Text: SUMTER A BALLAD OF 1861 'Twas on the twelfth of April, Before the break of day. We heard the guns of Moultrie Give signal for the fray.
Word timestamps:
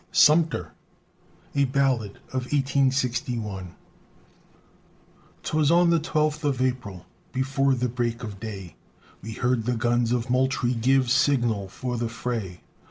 SUMTER 0.11 0.71
A 1.53 1.65
BALLAD 1.65 2.13
OF 2.29 2.45
1861 2.51 3.75
'Twas 5.43 5.69
on 5.69 5.91
the 5.91 5.99
twelfth 5.99 6.43
of 6.43 6.59
April, 6.59 7.05
Before 7.31 7.75
the 7.75 7.87
break 7.87 8.23
of 8.23 8.39
day. 8.39 8.77
We 9.21 9.33
heard 9.33 9.65
the 9.65 9.75
guns 9.75 10.11
of 10.11 10.31
Moultrie 10.31 10.73
Give 10.73 11.07
signal 11.11 11.67
for 11.69 11.99
the 11.99 12.09
fray. 12.09 12.61